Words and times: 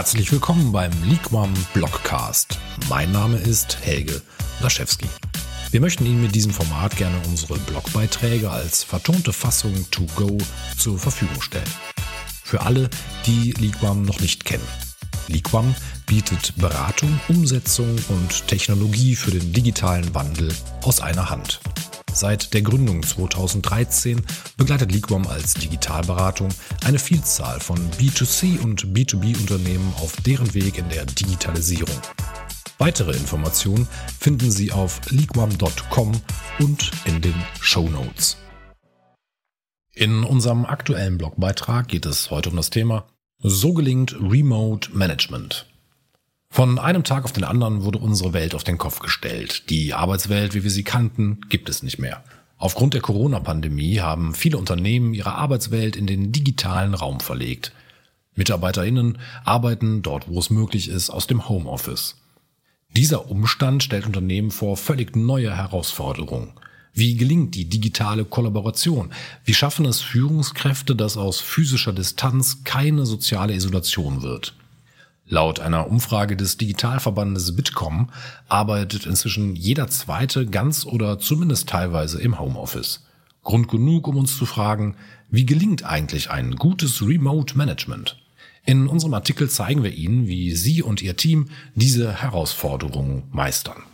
Herzlich 0.00 0.32
willkommen 0.32 0.72
beim 0.72 0.90
Liquam 1.04 1.52
Blogcast. 1.74 2.58
Mein 2.88 3.12
Name 3.12 3.36
ist 3.36 3.76
Helge 3.82 4.22
Laschewski. 4.62 5.06
Wir 5.72 5.82
möchten 5.82 6.06
Ihnen 6.06 6.22
mit 6.22 6.34
diesem 6.34 6.52
Format 6.52 6.96
gerne 6.96 7.20
unsere 7.28 7.58
Blogbeiträge 7.58 8.50
als 8.50 8.82
vertonte 8.82 9.34
Fassung 9.34 9.74
to 9.90 10.06
go 10.16 10.38
zur 10.78 10.98
Verfügung 10.98 11.42
stellen. 11.42 11.68
Für 12.42 12.62
alle, 12.62 12.88
die 13.26 13.52
Liquam 13.58 14.06
noch 14.06 14.20
nicht 14.20 14.46
kennen. 14.46 14.66
Liquam 15.28 15.74
bietet 16.06 16.54
Beratung, 16.56 17.20
Umsetzung 17.28 17.94
und 18.08 18.48
Technologie 18.48 19.14
für 19.14 19.32
den 19.32 19.52
digitalen 19.52 20.14
Wandel 20.14 20.50
aus 20.82 21.00
einer 21.00 21.28
Hand. 21.28 21.60
Seit 22.12 22.52
der 22.54 22.62
Gründung 22.62 23.02
2013 23.02 24.22
begleitet 24.56 24.92
Liquam 24.92 25.26
als 25.26 25.54
Digitalberatung 25.54 26.48
eine 26.84 26.98
Vielzahl 26.98 27.60
von 27.60 27.78
B2C 27.92 28.60
und 28.60 28.86
B2B-Unternehmen 28.88 29.92
auf 29.96 30.16
deren 30.22 30.52
Weg 30.54 30.78
in 30.78 30.88
der 30.88 31.06
Digitalisierung. 31.06 31.96
Weitere 32.78 33.12
Informationen 33.12 33.86
finden 34.18 34.50
Sie 34.50 34.72
auf 34.72 35.00
liquam.com 35.10 36.12
und 36.58 36.90
in 37.04 37.20
den 37.20 37.34
Show 37.60 37.88
Notes. 37.88 38.36
In 39.94 40.24
unserem 40.24 40.64
aktuellen 40.64 41.18
Blogbeitrag 41.18 41.88
geht 41.88 42.06
es 42.06 42.30
heute 42.30 42.50
um 42.50 42.56
das 42.56 42.70
Thema 42.70 43.06
So 43.38 43.72
gelingt 43.74 44.16
Remote 44.20 44.90
Management. 44.96 45.69
Von 46.52 46.80
einem 46.80 47.04
Tag 47.04 47.24
auf 47.24 47.32
den 47.32 47.44
anderen 47.44 47.84
wurde 47.84 47.98
unsere 47.98 48.32
Welt 48.32 48.56
auf 48.56 48.64
den 48.64 48.76
Kopf 48.76 48.98
gestellt. 48.98 49.70
Die 49.70 49.94
Arbeitswelt, 49.94 50.52
wie 50.52 50.64
wir 50.64 50.70
sie 50.70 50.82
kannten, 50.82 51.40
gibt 51.48 51.68
es 51.68 51.84
nicht 51.84 51.98
mehr. 51.98 52.24
Aufgrund 52.58 52.92
der 52.92 53.00
Corona-Pandemie 53.00 54.00
haben 54.00 54.34
viele 54.34 54.58
Unternehmen 54.58 55.14
ihre 55.14 55.32
Arbeitswelt 55.32 55.94
in 55.94 56.08
den 56.08 56.32
digitalen 56.32 56.94
Raum 56.94 57.20
verlegt. 57.20 57.72
Mitarbeiterinnen 58.34 59.18
arbeiten 59.44 60.02
dort, 60.02 60.28
wo 60.28 60.40
es 60.40 60.50
möglich 60.50 60.88
ist, 60.88 61.08
aus 61.08 61.28
dem 61.28 61.48
Homeoffice. 61.48 62.16
Dieser 62.96 63.30
Umstand 63.30 63.84
stellt 63.84 64.06
Unternehmen 64.06 64.50
vor 64.50 64.76
völlig 64.76 65.14
neue 65.14 65.56
Herausforderungen. 65.56 66.52
Wie 66.92 67.16
gelingt 67.16 67.54
die 67.54 67.68
digitale 67.68 68.24
Kollaboration? 68.24 69.12
Wie 69.44 69.54
schaffen 69.54 69.86
es 69.86 70.00
Führungskräfte, 70.00 70.96
dass 70.96 71.16
aus 71.16 71.40
physischer 71.40 71.92
Distanz 71.92 72.64
keine 72.64 73.06
soziale 73.06 73.54
Isolation 73.54 74.22
wird? 74.22 74.54
Laut 75.32 75.60
einer 75.60 75.86
Umfrage 75.86 76.36
des 76.36 76.56
Digitalverbandes 76.56 77.54
Bitkom 77.54 78.10
arbeitet 78.48 79.06
inzwischen 79.06 79.54
jeder 79.54 79.86
zweite 79.86 80.44
ganz 80.44 80.84
oder 80.84 81.20
zumindest 81.20 81.68
teilweise 81.68 82.20
im 82.20 82.40
Homeoffice. 82.40 83.06
Grund 83.44 83.68
genug, 83.68 84.08
um 84.08 84.16
uns 84.16 84.36
zu 84.36 84.44
fragen, 84.44 84.96
wie 85.30 85.46
gelingt 85.46 85.84
eigentlich 85.84 86.32
ein 86.32 86.56
gutes 86.56 87.00
Remote 87.00 87.56
Management? 87.56 88.20
In 88.66 88.88
unserem 88.88 89.14
Artikel 89.14 89.48
zeigen 89.48 89.84
wir 89.84 89.94
Ihnen, 89.94 90.26
wie 90.26 90.50
Sie 90.56 90.82
und 90.82 91.00
Ihr 91.00 91.16
Team 91.16 91.48
diese 91.76 92.12
Herausforderungen 92.12 93.22
meistern. 93.30 93.84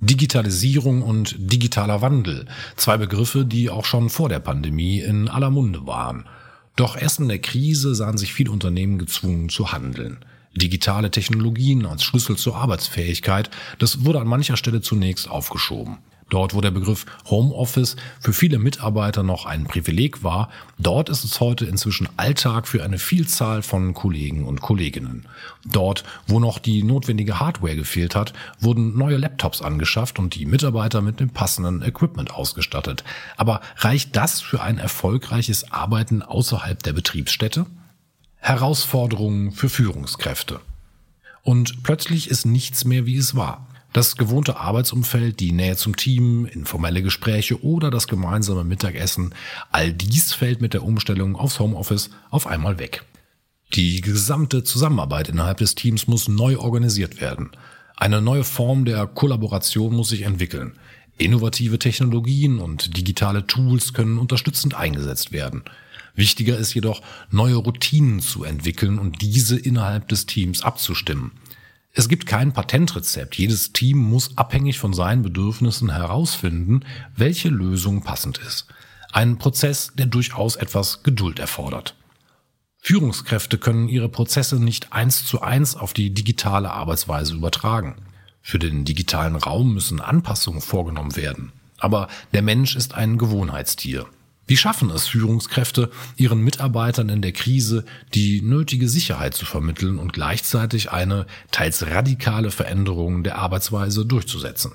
Digitalisierung 0.00 1.02
und 1.02 1.36
digitaler 1.38 2.02
Wandel, 2.02 2.46
zwei 2.74 2.96
Begriffe, 2.96 3.44
die 3.44 3.70
auch 3.70 3.84
schon 3.84 4.10
vor 4.10 4.28
der 4.28 4.40
Pandemie 4.40 4.98
in 4.98 5.28
aller 5.28 5.50
Munde 5.50 5.86
waren. 5.86 6.26
Doch 6.74 6.96
erst 6.96 7.20
in 7.20 7.28
der 7.28 7.38
Krise 7.38 7.94
sahen 7.94 8.18
sich 8.18 8.34
viele 8.34 8.50
Unternehmen 8.50 8.98
gezwungen 8.98 9.48
zu 9.48 9.70
handeln. 9.70 10.18
Digitale 10.56 11.10
Technologien 11.10 11.84
als 11.86 12.04
Schlüssel 12.04 12.36
zur 12.36 12.56
Arbeitsfähigkeit, 12.56 13.50
das 13.78 14.04
wurde 14.04 14.20
an 14.20 14.28
mancher 14.28 14.56
Stelle 14.56 14.80
zunächst 14.80 15.28
aufgeschoben. 15.28 15.98
Dort, 16.30 16.54
wo 16.54 16.60
der 16.60 16.70
Begriff 16.70 17.04
Homeoffice 17.26 17.96
für 18.18 18.32
viele 18.32 18.58
Mitarbeiter 18.58 19.22
noch 19.22 19.44
ein 19.44 19.64
Privileg 19.64 20.24
war, 20.24 20.48
dort 20.78 21.08
ist 21.08 21.22
es 21.22 21.38
heute 21.38 21.66
inzwischen 21.66 22.08
Alltag 22.16 22.66
für 22.66 22.82
eine 22.82 22.98
Vielzahl 22.98 23.62
von 23.62 23.94
Kollegen 23.94 24.44
und 24.44 24.60
Kolleginnen. 24.60 25.26
Dort, 25.66 26.02
wo 26.26 26.40
noch 26.40 26.58
die 26.58 26.82
notwendige 26.82 27.40
Hardware 27.40 27.76
gefehlt 27.76 28.14
hat, 28.14 28.32
wurden 28.58 28.96
neue 28.96 29.18
Laptops 29.18 29.60
angeschafft 29.60 30.18
und 30.18 30.34
die 30.34 30.46
Mitarbeiter 30.46 31.02
mit 31.02 31.20
dem 31.20 31.30
passenden 31.30 31.82
Equipment 31.82 32.32
ausgestattet. 32.32 33.04
Aber 33.36 33.60
reicht 33.76 34.16
das 34.16 34.40
für 34.40 34.62
ein 34.62 34.78
erfolgreiches 34.78 35.70
Arbeiten 35.72 36.22
außerhalb 36.22 36.82
der 36.82 36.94
Betriebsstätte? 36.94 37.66
Herausforderungen 38.44 39.52
für 39.52 39.70
Führungskräfte. 39.70 40.60
Und 41.44 41.82
plötzlich 41.82 42.28
ist 42.28 42.44
nichts 42.44 42.84
mehr, 42.84 43.06
wie 43.06 43.16
es 43.16 43.34
war. 43.34 43.66
Das 43.94 44.16
gewohnte 44.16 44.58
Arbeitsumfeld, 44.58 45.40
die 45.40 45.52
Nähe 45.52 45.76
zum 45.76 45.96
Team, 45.96 46.44
informelle 46.44 47.02
Gespräche 47.02 47.64
oder 47.64 47.90
das 47.90 48.06
gemeinsame 48.06 48.62
Mittagessen, 48.62 49.34
all 49.72 49.94
dies 49.94 50.34
fällt 50.34 50.60
mit 50.60 50.74
der 50.74 50.82
Umstellung 50.82 51.36
aufs 51.36 51.58
Homeoffice 51.58 52.10
auf 52.28 52.46
einmal 52.46 52.78
weg. 52.78 53.04
Die 53.72 54.02
gesamte 54.02 54.62
Zusammenarbeit 54.62 55.30
innerhalb 55.30 55.56
des 55.56 55.74
Teams 55.74 56.06
muss 56.06 56.28
neu 56.28 56.58
organisiert 56.58 57.22
werden. 57.22 57.50
Eine 57.96 58.20
neue 58.20 58.44
Form 58.44 58.84
der 58.84 59.06
Kollaboration 59.06 59.94
muss 59.94 60.10
sich 60.10 60.22
entwickeln. 60.22 60.74
Innovative 61.16 61.78
Technologien 61.78 62.58
und 62.58 62.94
digitale 62.94 63.46
Tools 63.46 63.94
können 63.94 64.18
unterstützend 64.18 64.74
eingesetzt 64.74 65.32
werden. 65.32 65.62
Wichtiger 66.14 66.56
ist 66.58 66.74
jedoch, 66.74 67.02
neue 67.30 67.56
Routinen 67.56 68.20
zu 68.20 68.44
entwickeln 68.44 68.98
und 68.98 69.20
diese 69.20 69.58
innerhalb 69.58 70.08
des 70.08 70.26
Teams 70.26 70.62
abzustimmen. 70.62 71.32
Es 71.92 72.08
gibt 72.08 72.26
kein 72.26 72.52
Patentrezept. 72.52 73.36
Jedes 73.36 73.72
Team 73.72 73.98
muss 73.98 74.36
abhängig 74.36 74.78
von 74.78 74.92
seinen 74.92 75.22
Bedürfnissen 75.22 75.90
herausfinden, 75.90 76.80
welche 77.14 77.48
Lösung 77.48 78.02
passend 78.02 78.38
ist. 78.38 78.66
Ein 79.12 79.38
Prozess, 79.38 79.92
der 79.94 80.06
durchaus 80.06 80.56
etwas 80.56 81.04
Geduld 81.04 81.38
erfordert. 81.38 81.94
Führungskräfte 82.78 83.58
können 83.58 83.88
ihre 83.88 84.08
Prozesse 84.08 84.56
nicht 84.56 84.92
eins 84.92 85.24
zu 85.24 85.40
eins 85.40 85.76
auf 85.76 85.92
die 85.92 86.12
digitale 86.12 86.70
Arbeitsweise 86.70 87.34
übertragen. 87.34 87.94
Für 88.42 88.58
den 88.58 88.84
digitalen 88.84 89.36
Raum 89.36 89.72
müssen 89.72 90.00
Anpassungen 90.00 90.60
vorgenommen 90.60 91.16
werden. 91.16 91.52
Aber 91.78 92.08
der 92.32 92.42
Mensch 92.42 92.76
ist 92.76 92.94
ein 92.94 93.18
Gewohnheitstier. 93.18 94.06
Wie 94.46 94.56
schaffen 94.56 94.90
es 94.90 95.06
Führungskräfte, 95.06 95.90
ihren 96.16 96.40
Mitarbeitern 96.40 97.08
in 97.08 97.22
der 97.22 97.32
Krise 97.32 97.84
die 98.14 98.42
nötige 98.42 98.88
Sicherheit 98.88 99.34
zu 99.34 99.46
vermitteln 99.46 99.98
und 99.98 100.12
gleichzeitig 100.12 100.90
eine 100.92 101.26
teils 101.50 101.86
radikale 101.86 102.50
Veränderung 102.50 103.24
der 103.24 103.38
Arbeitsweise 103.38 104.04
durchzusetzen? 104.04 104.72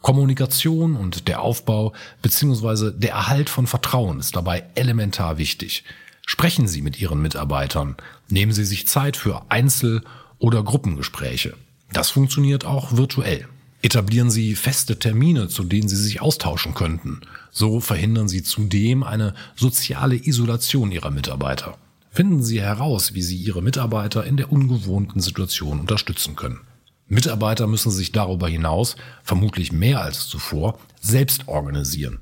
Kommunikation 0.00 0.96
und 0.96 1.28
der 1.28 1.42
Aufbau 1.42 1.92
bzw. 2.22 2.92
der 2.92 3.10
Erhalt 3.10 3.50
von 3.50 3.66
Vertrauen 3.66 4.20
ist 4.20 4.36
dabei 4.36 4.64
elementar 4.74 5.36
wichtig. 5.36 5.84
Sprechen 6.24 6.68
Sie 6.68 6.80
mit 6.80 7.00
Ihren 7.00 7.20
Mitarbeitern, 7.20 7.96
nehmen 8.28 8.52
Sie 8.52 8.64
sich 8.64 8.88
Zeit 8.88 9.16
für 9.16 9.42
Einzel- 9.50 10.02
oder 10.38 10.62
Gruppengespräche. 10.62 11.54
Das 11.92 12.10
funktioniert 12.10 12.64
auch 12.64 12.96
virtuell. 12.96 13.46
Etablieren 13.86 14.30
Sie 14.30 14.56
feste 14.56 14.98
Termine, 14.98 15.46
zu 15.46 15.62
denen 15.62 15.88
Sie 15.88 15.94
sich 15.94 16.20
austauschen 16.20 16.74
könnten. 16.74 17.20
So 17.52 17.78
verhindern 17.78 18.26
Sie 18.26 18.42
zudem 18.42 19.04
eine 19.04 19.32
soziale 19.54 20.16
Isolation 20.16 20.90
Ihrer 20.90 21.12
Mitarbeiter. 21.12 21.78
Finden 22.10 22.42
Sie 22.42 22.60
heraus, 22.60 23.14
wie 23.14 23.22
Sie 23.22 23.36
Ihre 23.36 23.62
Mitarbeiter 23.62 24.24
in 24.24 24.36
der 24.36 24.50
ungewohnten 24.50 25.20
Situation 25.20 25.78
unterstützen 25.78 26.34
können. 26.34 26.62
Mitarbeiter 27.06 27.68
müssen 27.68 27.92
sich 27.92 28.10
darüber 28.10 28.48
hinaus, 28.48 28.96
vermutlich 29.22 29.70
mehr 29.70 30.00
als 30.00 30.26
zuvor, 30.26 30.80
selbst 31.00 31.46
organisieren. 31.46 32.18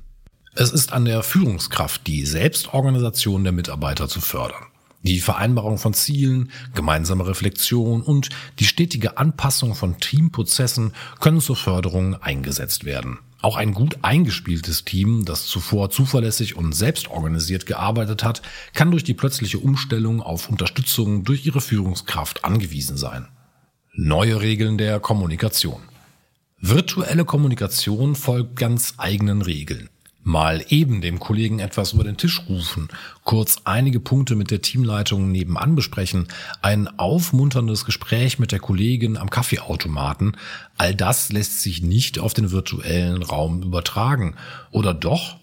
Es 0.53 0.69
ist 0.69 0.93
an 0.93 1.05
der 1.05 1.23
Führungskraft, 1.23 2.05
die 2.05 2.27
Selbstorganisation 2.27 3.43
der 3.43 3.53
Mitarbeiter 3.53 4.07
zu 4.07 4.21
fördern. 4.21 4.67
Die 5.05 5.19
Vereinbarung 5.19 5.77
von 5.77 5.93
Zielen, 5.93 6.49
gemeinsame 6.73 7.27
Reflexion 7.27 8.01
und 8.01 8.29
die 8.57 8.65
stetige 8.65 9.19
Anpassung 9.19 9.75
von 9.75 9.99
Teamprozessen 9.99 10.93
können 11.19 11.41
zur 11.41 11.55
Förderung 11.55 12.15
eingesetzt 12.15 12.85
werden. 12.85 13.19
Auch 13.39 13.55
ein 13.55 13.75
gut 13.75 13.99
eingespieltes 14.01 14.83
Team, 14.83 15.23
das 15.23 15.45
zuvor 15.45 15.91
zuverlässig 15.91 16.55
und 16.55 16.73
selbstorganisiert 16.73 17.67
gearbeitet 17.67 18.23
hat, 18.23 18.41
kann 18.73 18.89
durch 18.89 19.03
die 19.03 19.13
plötzliche 19.13 19.59
Umstellung 19.59 20.23
auf 20.23 20.49
Unterstützung 20.49 21.23
durch 21.23 21.45
ihre 21.45 21.61
Führungskraft 21.61 22.43
angewiesen 22.43 22.97
sein. 22.97 23.27
Neue 23.93 24.41
Regeln 24.41 24.79
der 24.79 24.99
Kommunikation. 24.99 25.83
Virtuelle 26.59 27.25
Kommunikation 27.25 28.15
folgt 28.15 28.55
ganz 28.55 28.95
eigenen 28.97 29.43
Regeln 29.43 29.87
mal 30.25 30.65
eben 30.69 31.01
dem 31.01 31.19
Kollegen 31.19 31.59
etwas 31.59 31.93
über 31.93 32.03
den 32.03 32.17
Tisch 32.17 32.41
rufen, 32.49 32.89
kurz 33.23 33.57
einige 33.63 33.99
Punkte 33.99 34.35
mit 34.35 34.51
der 34.51 34.61
Teamleitung 34.61 35.31
nebenan 35.31 35.75
besprechen, 35.75 36.27
ein 36.61 36.87
aufmunterndes 36.99 37.85
Gespräch 37.85 38.39
mit 38.39 38.51
der 38.51 38.59
Kollegin 38.59 39.17
am 39.17 39.29
Kaffeeautomaten, 39.29 40.35
all 40.77 40.95
das 40.95 41.31
lässt 41.31 41.61
sich 41.61 41.81
nicht 41.81 42.19
auf 42.19 42.33
den 42.33 42.51
virtuellen 42.51 43.21
Raum 43.21 43.61
übertragen. 43.61 44.35
Oder 44.71 44.93
doch? 44.93 45.37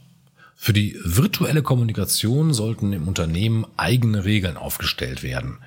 Für 0.57 0.73
die 0.73 0.97
virtuelle 1.05 1.63
Kommunikation 1.63 2.53
sollten 2.55 2.93
im 2.93 3.09
Unternehmen 3.09 3.67
eigene 3.77 4.25
Regeln 4.25 4.57
aufgestellt 4.57 5.25
werden. 5.25 5.59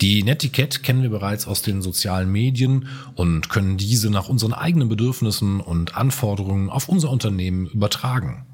Die 0.00 0.22
Netiquette 0.22 0.80
kennen 0.80 1.02
wir 1.02 1.10
bereits 1.10 1.48
aus 1.48 1.62
den 1.62 1.82
sozialen 1.82 2.30
Medien 2.30 2.86
und 3.16 3.48
können 3.48 3.78
diese 3.78 4.10
nach 4.10 4.28
unseren 4.28 4.52
eigenen 4.52 4.88
Bedürfnissen 4.88 5.60
und 5.60 5.96
Anforderungen 5.96 6.70
auf 6.70 6.88
unser 6.88 7.10
Unternehmen 7.10 7.66
übertragen. 7.66 8.46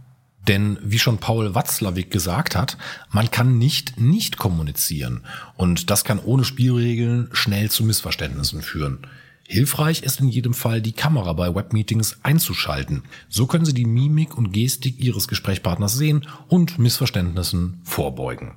Denn 0.49 0.79
wie 0.83 0.99
schon 0.99 1.19
Paul 1.19 1.55
Watzlawick 1.55 2.11
gesagt 2.11 2.57
hat, 2.57 2.79
man 3.11 3.31
kann 3.31 3.59
nicht 3.59 4.01
nicht 4.01 4.39
kommunizieren 4.39 5.23
und 5.57 5.91
das 5.91 6.05
kann 6.05 6.19
ohne 6.19 6.45
Spielregeln 6.45 7.29
schnell 7.33 7.71
zu 7.71 7.85
Missverständnissen 7.85 8.63
führen. 8.63 9.07
Hilfreich 9.47 10.03
ist 10.03 10.21
in 10.21 10.29
jedem 10.29 10.55
Fall, 10.55 10.81
die 10.81 10.93
Kamera 10.93 11.33
bei 11.33 11.53
Webmeetings 11.55 12.19
einzuschalten. 12.23 13.03
So 13.29 13.47
können 13.47 13.65
Sie 13.65 13.75
die 13.75 13.85
Mimik 13.85 14.39
und 14.39 14.53
Gestik 14.53 15.01
Ihres 15.01 15.27
Gesprächspartners 15.27 15.95
sehen 15.95 16.27
und 16.49 16.79
Missverständnissen 16.79 17.81
vorbeugen. 17.83 18.53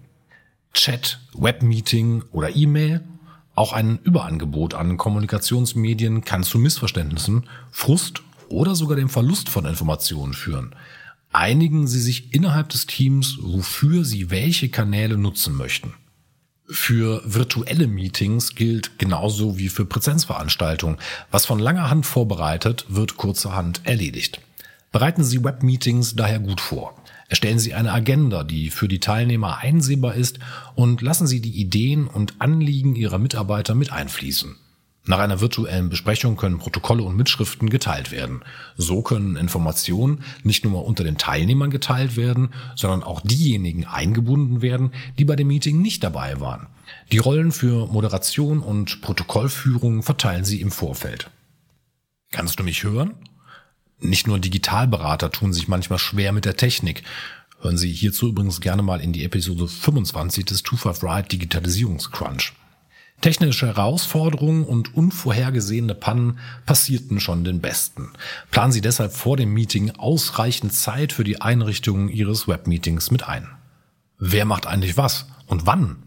Chat, 0.74 1.20
Webmeeting 1.34 2.24
oder 2.32 2.56
E-Mail 2.56 3.02
auch 3.56 3.74
ein 3.74 4.00
Überangebot 4.04 4.74
an 4.74 4.98
Kommunikationsmedien 4.98 6.24
kann 6.24 6.44
zu 6.44 6.58
Missverständnissen, 6.58 7.48
Frust 7.72 8.24
oder 8.50 8.76
sogar 8.76 8.96
dem 8.96 9.10
Verlust 9.10 9.50
von 9.50 9.66
Informationen 9.66 10.34
führen. 10.34 10.76
Einigen 11.34 11.88
Sie 11.88 12.00
sich 12.00 12.34
innerhalb 12.34 12.70
des 12.70 12.86
Teams, 12.86 13.40
wofür 13.42 14.06
Sie 14.06 14.30
welche 14.30 14.70
Kanäle 14.70 15.18
nutzen 15.18 15.56
möchten. 15.56 15.94
Für 16.70 17.22
virtuelle 17.26 17.88
Meetings 17.88 18.54
gilt 18.54 19.00
genauso 19.00 19.58
wie 19.58 19.70
für 19.70 19.86
Präsenzveranstaltungen. 19.86 20.98
Was 21.32 21.48
von 21.48 21.58
langer 21.60 21.90
Hand 21.90 22.06
vorbereitet, 22.06 22.86
wird 22.88 23.18
kurzerhand 23.18 23.82
erledigt. 23.84 24.42
Bereiten 24.92 25.24
Sie 25.24 25.44
Webmeetings 25.44 26.16
daher 26.16 26.40
gut 26.40 26.62
vor. 26.62 26.96
Erstellen 27.30 27.58
Sie 27.58 27.74
eine 27.74 27.92
Agenda, 27.92 28.44
die 28.44 28.70
für 28.70 28.88
die 28.88 29.00
Teilnehmer 29.00 29.58
einsehbar 29.58 30.14
ist 30.14 30.38
und 30.76 31.02
lassen 31.02 31.26
Sie 31.26 31.42
die 31.42 31.60
Ideen 31.60 32.06
und 32.06 32.36
Anliegen 32.40 32.96
Ihrer 32.96 33.18
Mitarbeiter 33.18 33.74
mit 33.74 33.92
einfließen. 33.92 34.56
Nach 35.06 35.20
einer 35.20 35.42
virtuellen 35.42 35.90
Besprechung 35.90 36.38
können 36.38 36.60
Protokolle 36.60 37.04
und 37.04 37.18
Mitschriften 37.18 37.70
geteilt 37.70 38.12
werden. 38.12 38.42
So 38.78 39.02
können 39.02 39.36
Informationen 39.36 40.24
nicht 40.44 40.64
nur 40.64 40.86
unter 40.86 41.04
den 41.04 41.18
Teilnehmern 41.18 41.72
geteilt 41.72 42.16
werden, 42.16 42.54
sondern 42.78 43.04
auch 43.04 43.20
diejenigen 43.20 43.86
eingebunden 43.86 44.62
werden, 44.62 44.94
die 45.20 45.26
bei 45.26 45.36
dem 45.36 45.48
Meeting 45.48 45.82
nicht 45.82 46.06
dabei 46.06 46.40
waren. 46.40 46.68
Die 47.12 47.18
Rollen 47.18 47.52
für 47.52 47.88
Moderation 47.88 48.60
und 48.60 49.02
Protokollführung 49.02 50.04
verteilen 50.04 50.46
Sie 50.46 50.62
im 50.62 50.72
Vorfeld. 50.72 51.30
Kannst 52.32 52.60
du 52.60 52.64
mich 52.64 52.84
hören? 52.84 53.14
Nicht 54.00 54.26
nur 54.26 54.40
Digitalberater 54.40 55.32
tun 55.32 55.52
sich 55.52 55.68
manchmal 55.68 56.00
schwer 56.00 56.32
mit 56.32 56.46
der 56.46 56.56
Technik. 56.56 57.04
Hören 57.60 57.78
Sie 57.78 57.92
hierzu 57.92 58.30
übrigens 58.30 58.62
gerne 58.62 58.84
mal 58.84 59.02
in 59.02 59.12
die 59.12 59.26
Episode 59.26 59.68
25 59.68 60.46
des 60.46 60.62
25 60.62 61.04
Ride 61.04 61.28
Digitalisierungscrunch. 61.28 62.54
Technische 63.24 63.68
Herausforderungen 63.68 64.66
und 64.66 64.98
unvorhergesehene 64.98 65.96
Pannen 65.96 66.40
passierten 66.66 67.22
schon 67.22 67.46
den 67.46 67.62
Besten. 67.62 68.10
Planen 68.52 68.74
Sie 68.74 68.82
deshalb 68.82 69.14
vor 69.14 69.38
dem 69.38 69.54
Meeting 69.54 69.92
ausreichend 69.92 70.74
Zeit 70.74 71.14
für 71.14 71.24
die 71.24 71.40
Einrichtung 71.40 72.10
Ihres 72.10 72.50
Webmeetings 72.50 73.12
mit 73.12 73.26
ein. 73.26 73.48
Wer 74.20 74.44
macht 74.44 74.68
eigentlich 74.68 74.98
was 74.98 75.28
und 75.48 75.66
wann? 75.66 76.04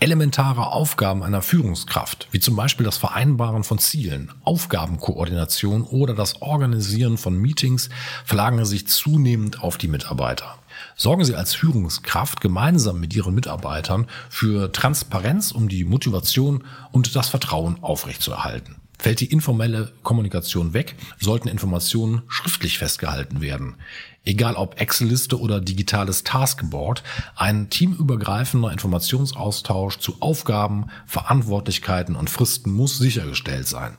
Elementare 0.00 0.72
Aufgaben 0.72 1.22
einer 1.22 1.42
Führungskraft, 1.42 2.26
wie 2.32 2.40
zum 2.40 2.56
Beispiel 2.56 2.84
das 2.84 2.96
Vereinbaren 2.96 3.62
von 3.62 3.78
Zielen, 3.78 4.32
Aufgabenkoordination 4.42 5.82
oder 5.82 6.12
das 6.12 6.42
Organisieren 6.42 7.18
von 7.18 7.36
Meetings, 7.36 7.88
verlagern 8.24 8.64
sich 8.64 8.88
zunehmend 8.88 9.62
auf 9.62 9.78
die 9.78 9.86
Mitarbeiter. 9.86 10.58
Sorgen 10.96 11.24
Sie 11.24 11.34
als 11.34 11.54
Führungskraft 11.54 12.40
gemeinsam 12.40 13.00
mit 13.00 13.14
Ihren 13.14 13.34
Mitarbeitern 13.34 14.06
für 14.30 14.72
Transparenz, 14.72 15.52
um 15.52 15.68
die 15.68 15.84
Motivation 15.84 16.64
und 16.92 17.14
das 17.14 17.28
Vertrauen 17.28 17.82
aufrechtzuerhalten. 17.82 18.76
Fällt 19.00 19.20
die 19.20 19.30
informelle 19.30 19.92
Kommunikation 20.02 20.74
weg, 20.74 20.96
sollten 21.20 21.46
Informationen 21.46 22.22
schriftlich 22.26 22.78
festgehalten 22.78 23.40
werden. 23.40 23.76
Egal 24.24 24.56
ob 24.56 24.80
Excel-Liste 24.80 25.38
oder 25.38 25.60
digitales 25.60 26.24
Taskboard, 26.24 27.04
ein 27.36 27.70
teamübergreifender 27.70 28.72
Informationsaustausch 28.72 29.98
zu 29.98 30.16
Aufgaben, 30.20 30.90
Verantwortlichkeiten 31.06 32.16
und 32.16 32.28
Fristen 32.28 32.72
muss 32.72 32.98
sichergestellt 32.98 33.68
sein. 33.68 33.98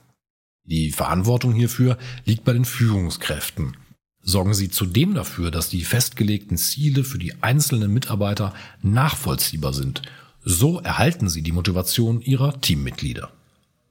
Die 0.65 0.91
Verantwortung 0.91 1.53
hierfür 1.53 1.97
liegt 2.25 2.43
bei 2.43 2.53
den 2.53 2.65
Führungskräften. 2.65 3.77
Sorgen 4.21 4.53
Sie 4.53 4.69
zudem 4.69 5.15
dafür, 5.15 5.51
dass 5.51 5.69
die 5.69 5.83
festgelegten 5.83 6.57
Ziele 6.57 7.03
für 7.03 7.17
die 7.17 7.41
einzelnen 7.41 7.93
Mitarbeiter 7.93 8.53
nachvollziehbar 8.81 9.73
sind. 9.73 10.01
So 10.43 10.79
erhalten 10.79 11.29
Sie 11.29 11.41
die 11.41 11.51
Motivation 11.51 12.21
Ihrer 12.21 12.59
Teammitglieder. 12.61 13.31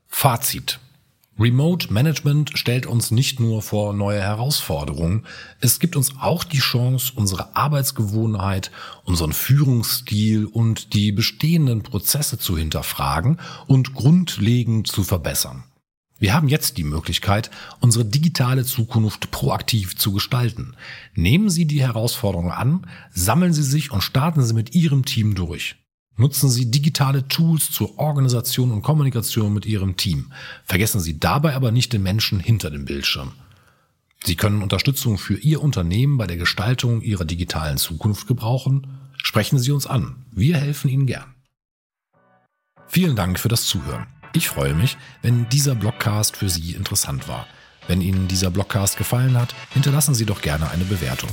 Fazit. 0.06 0.80
Remote 1.38 1.92
Management 1.92 2.58
stellt 2.58 2.86
uns 2.86 3.12
nicht 3.12 3.38
nur 3.38 3.62
vor 3.62 3.92
neue 3.92 4.20
Herausforderungen, 4.20 5.24
es 5.60 5.78
gibt 5.78 5.94
uns 5.94 6.14
auch 6.18 6.42
die 6.42 6.58
Chance, 6.58 7.12
unsere 7.14 7.54
Arbeitsgewohnheit, 7.54 8.72
unseren 9.04 9.32
Führungsstil 9.32 10.46
und 10.46 10.94
die 10.94 11.12
bestehenden 11.12 11.84
Prozesse 11.84 12.38
zu 12.38 12.58
hinterfragen 12.58 13.38
und 13.68 13.94
grundlegend 13.94 14.88
zu 14.88 15.04
verbessern. 15.04 15.62
Wir 16.18 16.34
haben 16.34 16.48
jetzt 16.48 16.78
die 16.78 16.84
Möglichkeit, 16.84 17.50
unsere 17.80 18.04
digitale 18.04 18.64
Zukunft 18.64 19.30
proaktiv 19.30 19.96
zu 19.96 20.12
gestalten. 20.12 20.74
Nehmen 21.14 21.48
Sie 21.48 21.64
die 21.64 21.80
Herausforderungen 21.80 22.50
an, 22.50 22.86
sammeln 23.12 23.52
Sie 23.52 23.62
sich 23.62 23.92
und 23.92 24.02
starten 24.02 24.42
Sie 24.42 24.54
mit 24.54 24.74
Ihrem 24.74 25.04
Team 25.04 25.34
durch. 25.36 25.76
Nutzen 26.16 26.50
Sie 26.50 26.68
digitale 26.72 27.28
Tools 27.28 27.70
zur 27.70 27.96
Organisation 28.00 28.72
und 28.72 28.82
Kommunikation 28.82 29.54
mit 29.54 29.66
Ihrem 29.66 29.96
Team. 29.96 30.32
Vergessen 30.64 31.00
Sie 31.00 31.20
dabei 31.20 31.54
aber 31.54 31.70
nicht 31.70 31.92
den 31.92 32.02
Menschen 32.02 32.40
hinter 32.40 32.70
dem 32.70 32.84
Bildschirm. 32.84 33.32
Sie 34.24 34.34
können 34.34 34.62
Unterstützung 34.62 35.16
für 35.16 35.38
Ihr 35.38 35.62
Unternehmen 35.62 36.18
bei 36.18 36.26
der 36.26 36.36
Gestaltung 36.36 37.02
Ihrer 37.02 37.24
digitalen 37.24 37.78
Zukunft 37.78 38.26
gebrauchen. 38.26 38.88
Sprechen 39.22 39.60
Sie 39.60 39.70
uns 39.70 39.86
an. 39.86 40.26
Wir 40.32 40.56
helfen 40.56 40.90
Ihnen 40.90 41.06
gern. 41.06 41.34
Vielen 42.88 43.14
Dank 43.14 43.38
für 43.38 43.48
das 43.48 43.66
Zuhören. 43.66 44.06
Ich 44.32 44.48
freue 44.48 44.74
mich, 44.74 44.96
wenn 45.22 45.48
dieser 45.48 45.74
Blogcast 45.74 46.36
für 46.36 46.48
Sie 46.48 46.72
interessant 46.72 47.28
war. 47.28 47.46
Wenn 47.86 48.02
Ihnen 48.02 48.28
dieser 48.28 48.50
Blogcast 48.50 48.98
gefallen 48.98 49.38
hat, 49.38 49.54
hinterlassen 49.70 50.14
Sie 50.14 50.26
doch 50.26 50.42
gerne 50.42 50.70
eine 50.70 50.84
Bewertung. 50.84 51.30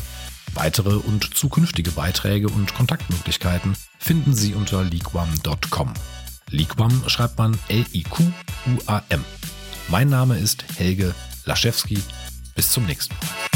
Weitere 0.54 0.96
und 0.96 1.36
zukünftige 1.36 1.92
Beiträge 1.92 2.48
und 2.48 2.74
Kontaktmöglichkeiten 2.74 3.76
finden 4.00 4.34
Sie 4.34 4.54
unter 4.54 4.84
leaguam.com. 4.84 5.94
Leaguam 6.50 7.04
schreibt 7.08 7.38
man 7.38 7.60
L-I-Q-U-A-M. 7.68 9.26
Mein 9.90 10.10
Name 10.10 10.38
ist 10.38 10.64
Helge 10.78 11.14
Laschewski. 11.44 12.00
Bis 12.56 12.72
zum 12.72 12.86
nächsten 12.86 13.16
Mal. 13.16 13.55